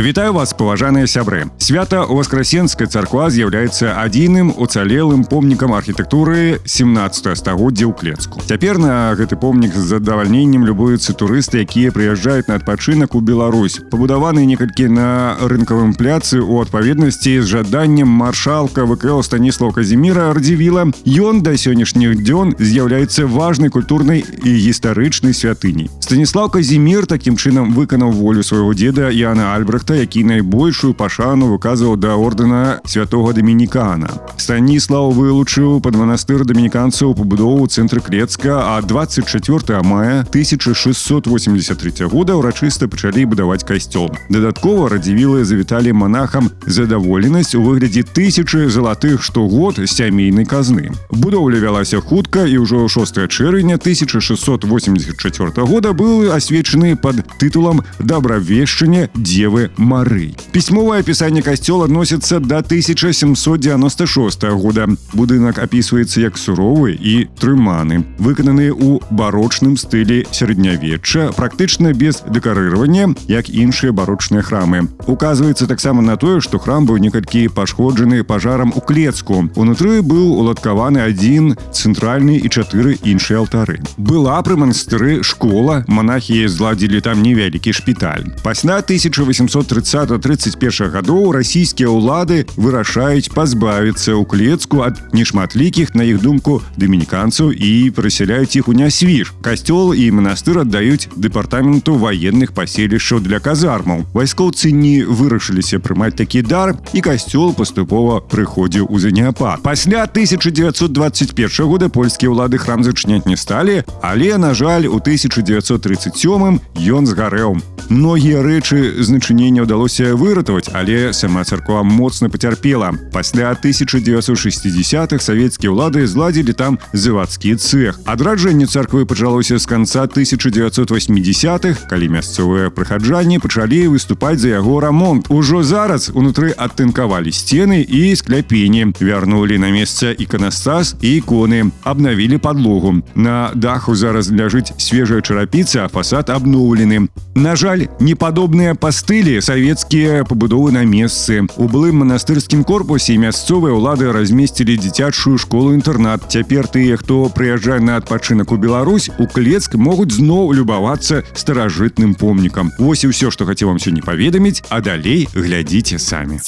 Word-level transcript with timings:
Вітаю 0.00 0.32
вас 0.32 0.54
паважаныя 0.54 1.06
сябры 1.06 1.50
свята 1.58 2.06
воскресенская 2.08 2.88
царква 2.88 3.28
з'яўляецца 3.28 4.00
адзіным 4.00 4.48
уцалелым 4.56 5.26
помнікам 5.28 5.74
архітэктуры 5.76 6.56
17 6.64 7.36
стагоддзя 7.36 7.84
ў 7.84 7.92
клецку 7.92 8.40
цяпер 8.40 8.80
на 8.80 9.12
гэты 9.12 9.36
помнік 9.36 9.76
з 9.76 9.84
задавальненнем 9.92 10.64
любуюцца 10.64 11.12
турысты 11.12 11.60
якія 11.60 11.92
прыязджаюць 11.92 12.48
на 12.48 12.56
адпачынак 12.56 13.12
у 13.14 13.20
Беларусь 13.20 13.76
пабудаваны 13.92 14.46
некалькі 14.48 14.88
на 14.88 15.36
рынкавым 15.36 15.92
пляцы 15.92 16.40
у 16.40 16.64
адпаведнасці 16.64 17.44
з 17.44 17.46
жаданнем 17.52 18.08
маршалка 18.08 18.88
ВКЛ 18.88 19.20
станіслав 19.20 19.76
казіміра 19.76 20.32
радзівіла 20.32 20.88
ён 21.04 21.44
да 21.44 21.52
сённяшніх 21.60 22.16
дзён 22.24 22.56
з'яўляецца 22.56 23.28
важнай 23.28 23.68
культурнай 23.68 24.24
і 24.24 24.50
гістарычнай 24.64 25.36
святыняй 25.36 25.92
станіслав 26.00 26.48
казімир 26.56 27.04
такім 27.04 27.36
чынам 27.36 27.76
выканаў 27.76 28.16
волю 28.16 28.42
свайго 28.42 28.72
деда 28.72 29.12
Яна 29.12 29.52
Альбрехта 29.54 29.83
Альберта, 29.84 29.94
які 29.94 30.24
найбольшую 30.24 30.94
пашану 30.94 31.52
выказваў 31.52 31.96
да 32.00 32.16
ордэна 32.16 32.80
святого 32.88 33.32
дамінікана. 33.36 34.08
Станіслав 34.40 35.12
вылучыў 35.12 35.80
пад 35.84 35.96
манастыр 36.00 36.44
дамініканцаў 36.48 37.12
пабудову 37.14 37.66
цэнтры 37.68 38.00
клецка, 38.00 38.76
а 38.76 38.80
24 38.80 39.82
мая 39.84 40.24
1683 40.32 42.08
года 42.08 42.40
ўрачыста 42.40 42.88
пачалі 42.88 43.28
будаваць 43.28 43.68
касцёл. 43.68 44.08
Дадаткова 44.32 44.88
радзівілы 44.88 45.44
завіталі 45.44 45.92
манахам 45.92 46.50
задаволенасць 46.64 47.54
у 47.54 47.62
выглядзе 47.62 48.02
тысячы 48.02 48.70
залатых 48.72 49.22
штогод 49.22 49.76
сямейнай 49.84 50.48
казны. 50.48 50.90
Будоўля 51.12 51.60
вялася 51.60 52.00
хутка 52.00 52.48
і 52.48 52.64
ўжо 52.64 52.88
6 52.88 53.28
чэрвеня 53.28 53.76
1684 53.76 55.52
года 55.68 55.92
быў 55.92 56.32
асвечаны 56.32 56.96
пад 56.96 57.20
тытулам 57.36 57.84
дабравешчання 58.00 59.12
дзевы 59.14 59.70
Мары. 59.76 60.30
Пісьмовае 60.52 61.00
апісанне 61.00 61.42
касцёла 61.42 61.84
адносіцца 61.84 62.38
да 62.40 62.58
1796 62.62 64.44
года. 64.54 64.86
Будынак 65.12 65.58
апісваецца 65.58 66.20
як 66.20 66.38
суровы 66.38 66.94
і 66.94 67.26
трыманы, 67.40 68.04
выкананы 68.18 68.70
ў 68.70 69.02
барочным 69.10 69.76
стылі 69.76 70.22
сярэднявечча, 70.30 71.32
практычна 71.34 71.92
без 71.92 72.22
дэкарыравання, 72.22 73.14
як 73.26 73.50
іншыя 73.50 73.92
барочныя 73.92 74.42
храмы. 74.42 74.86
Указваецца 75.06 75.66
таксама 75.66 76.02
на 76.02 76.16
тое, 76.16 76.40
што 76.40 76.58
храм 76.58 76.86
быў 76.86 76.98
некалькі 77.02 77.48
пашкоджаны 77.48 78.22
пажарам 78.24 78.72
у 78.76 78.80
клецку. 78.80 79.50
Унутры 79.56 80.02
быў 80.02 80.38
уладкаваны 80.38 81.02
адзін 81.02 81.56
цэнтральны 81.72 82.38
і 82.38 82.48
чатыры 82.48 82.96
іншыя 83.02 83.42
алтары. 83.42 83.80
Была 83.96 84.38
пры 84.42 84.56
манастыры 84.56 85.22
школа, 85.22 85.84
манахі 85.88 86.46
зладзілі 86.48 87.00
там 87.00 87.22
невялікі 87.22 87.72
шпіталь. 87.72 88.30
Пасля 88.42 88.78
1800 88.78 89.63
1930-31 89.64 90.90
гадоў 90.92 91.32
расійскія 91.32 91.88
ўлады 91.88 92.44
вырашаюць 92.60 93.32
пазбавіцца 93.32 94.12
ў 94.12 94.24
клецку 94.28 94.84
ад 94.84 95.00
нешматлікіх 95.16 95.94
на 95.96 96.04
іх 96.04 96.20
думку 96.20 96.60
дамініканцаў 96.76 97.52
і 97.56 97.72
прысяляюць 97.96 98.52
іх 98.60 98.68
у 98.68 98.76
нясвіж 98.76 99.32
касцёл 99.40 99.96
і 99.96 100.04
манастыр 100.12 100.60
аддаюць 100.64 101.08
дэпартаменту 101.16 101.96
военных 101.96 102.52
паселішчаў 102.52 103.24
для 103.24 103.40
казармаў 103.40 104.04
вайскоўцы 104.12 104.72
не 104.76 105.00
вырашыліся 105.08 105.80
прымаць 105.80 106.16
такі 106.20 106.44
дар 106.44 106.76
і 106.92 107.00
касцёл 107.00 107.56
паступова 107.56 108.20
прыходзіў 108.20 108.92
у 108.92 109.00
заняпад 109.00 109.64
пасля 109.64 110.04
1921 110.04 111.66
года 111.66 111.88
польскія 111.88 112.28
ўлады 112.28 112.60
храм 112.60 112.84
зачыняць 112.84 113.24
не 113.24 113.40
сталі 113.40 113.82
але 114.04 114.36
на 114.36 114.52
жаль 114.52 114.84
у 114.84 115.00
1937 115.00 116.60
ён 116.92 117.06
згарэў 117.06 117.56
многія 117.90 118.38
рэчы 118.42 119.02
значэнення 119.02 119.50
не 119.50 119.62
ўдалося 119.66 120.14
выратаваць 120.14 120.70
але 120.72 121.10
сама 121.12 121.42
царква 121.42 121.82
моцна 121.82 122.30
пацярпела 122.30 122.94
пасля 123.10 123.50
1960-х 123.58 125.18
савецкія 125.18 125.74
ўлады 125.74 126.06
зладзілі 126.06 126.54
там 126.54 126.78
завадскі 126.94 127.58
цех 127.58 127.98
адраджэнне 128.06 128.70
царквы 128.70 129.10
пачалося 129.10 129.58
з 129.58 129.66
канца 129.66 130.06
1980-х 130.06 131.90
калі 131.90 132.06
мясцовыя 132.14 132.70
прыхаджанні 132.70 133.42
пачалі 133.42 133.90
выступаць 133.90 134.38
за 134.38 134.54
яго 134.62 134.78
рамонт 134.78 135.26
ужо 135.26 135.66
зараз 135.66 136.14
унутры 136.14 136.54
адтынкавалі 136.54 137.34
сцены 137.34 137.82
і 137.82 138.14
скляпені 138.14 138.94
вярнулі 139.02 139.58
на 139.58 139.74
месца 139.74 140.14
іканастас 140.14 140.94
і 141.02 141.18
іконы 141.18 141.74
абнавілі 141.82 142.38
подлогу 142.38 143.02
на 143.18 143.50
даху 143.54 143.98
зараз 143.98 144.30
ляжыць 144.30 144.70
свежая 144.78 145.26
чарапіца 145.26 145.90
фасад 145.90 146.30
абноўлены 146.30 147.10
на 147.34 147.56
жаль 147.56 147.73
непадобныя 148.00 148.74
пастылі 148.74 149.40
савецкія 149.42 150.24
пабудовы 150.24 150.70
на 150.70 150.84
месцы 150.84 151.42
у 151.56 151.66
былым 151.66 152.02
манастырскім 152.02 152.62
корпусе 152.62 153.16
мясцовыя 153.18 153.74
ўлады 153.74 154.12
размесцілі 154.14 154.76
дзіцячую 154.78 155.34
школу-інтэрнат 155.34 156.30
цяпер 156.30 156.70
тыя 156.70 156.94
хто 157.00 157.26
прыязджае 157.34 157.80
на 157.80 157.96
адпачынак 157.98 158.52
у 158.52 158.56
Беларусь 158.56 159.10
у 159.18 159.26
клецк 159.26 159.74
могуць 159.74 160.14
зноў 160.14 160.52
любавацца 160.54 161.24
старажытным 161.34 162.14
помнікам 162.14 162.70
Вось 162.78 163.02
і 163.02 163.10
ўсё 163.10 163.34
што 163.34 163.50
хацеў 163.50 163.74
вам 163.74 163.82
сёння 163.82 164.04
паведаміць 164.06 164.62
а 164.70 164.78
далей 164.78 165.26
глядзіце 165.34 165.98
самі 165.98 166.38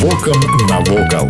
Вокам 0.00 0.40
навокал. 0.70 1.28